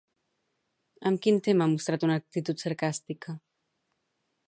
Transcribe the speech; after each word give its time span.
Amb 1.09 1.21
quin 1.27 1.37
tema 1.49 1.65
ha 1.67 1.71
mostrat 1.75 2.07
una 2.09 2.17
actitud 2.23 2.67
sarcàstica? 2.67 3.41